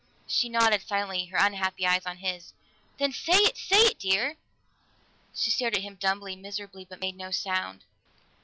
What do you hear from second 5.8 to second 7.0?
him dumbly, miserably, but